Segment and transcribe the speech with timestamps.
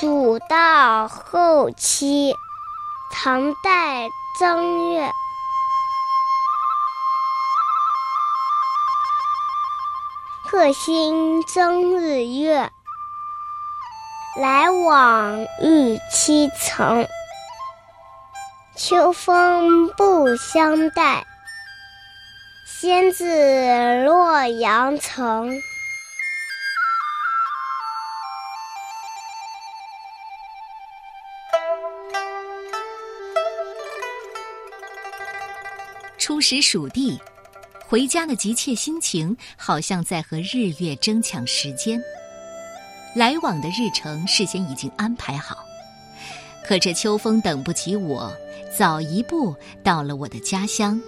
[0.00, 2.34] 蜀道后期，
[3.12, 4.08] 唐代
[4.38, 5.12] 曾岳。
[10.48, 12.72] 客心争日月，
[14.40, 17.06] 来往欲期程。
[18.74, 21.26] 秋风不相待，
[22.64, 25.52] 先至洛阳城。
[36.20, 37.18] 初识蜀地，
[37.88, 41.98] 回家的急切心情好像在和日月争抢时间。
[43.16, 45.56] 来往的日程事先已经安排好，
[46.62, 48.30] 可这秋风等不及我，
[48.76, 51.00] 早一步到了我的家乡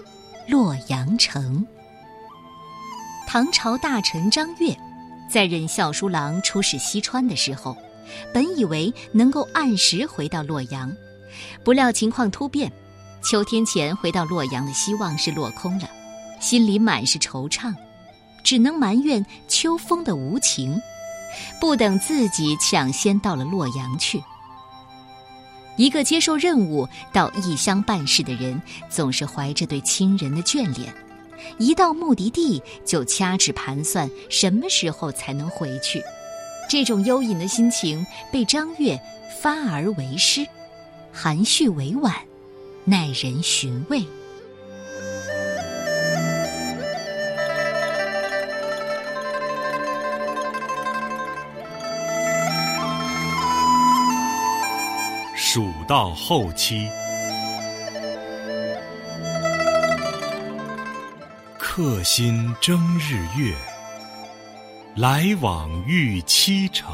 [0.49, 1.65] 洛阳城。
[3.29, 4.75] 唐朝大臣张悦
[5.31, 7.77] 在任校书郎出使西川的时候，
[8.33, 10.91] 本以为能够按时回到洛阳，
[11.63, 12.73] 不料情况突变。
[13.23, 15.89] 秋天前回到洛阳的希望是落空了，
[16.41, 17.73] 心里满是惆怅，
[18.42, 20.81] 只能埋怨秋风的无情，
[21.61, 24.23] 不等自己抢先到了洛阳去。
[25.77, 30.92] 一个接受任务到异乡办事的人，总是怀着对亲人的眷恋，
[31.59, 36.03] 一到目的地就掐指盘算什么时候才能回去。
[36.69, 39.01] 这种幽隐的心情被张悦
[39.41, 40.45] 发而为诗，
[41.12, 42.14] 含蓄委婉。
[42.85, 44.05] 耐人寻味。
[55.35, 56.89] 蜀道后期，
[61.59, 63.55] 客心争日月，
[64.97, 66.91] 来往欲期程。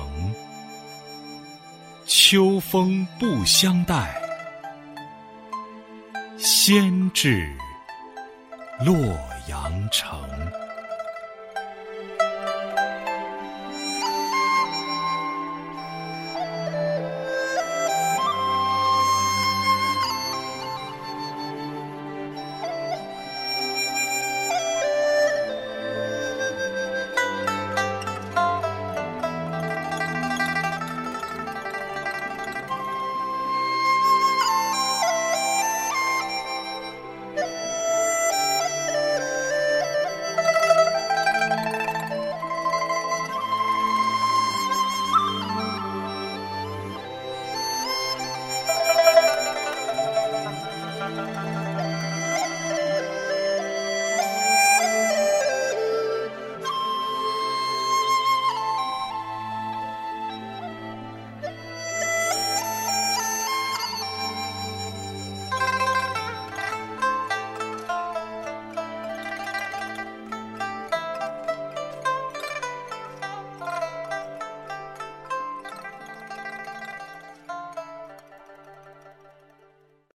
[2.05, 4.28] 秋风不相待。
[6.39, 7.51] 先至
[8.85, 8.95] 洛
[9.49, 10.17] 阳城。